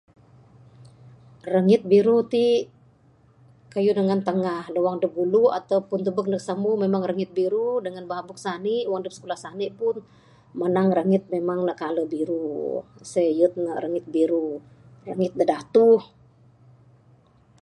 [1.53, 2.45] Rangit biru ti
[3.73, 8.05] kayuh ne ngan tangah...da wang adep ngulu ataupun tubek da samu memang rangit biru dangan
[8.11, 9.95] babuk sani wang adep sikulah sani pun
[10.59, 16.01] manang rangit memang ne kaler biru...sien yek ne rangit biru...rangit da datuh.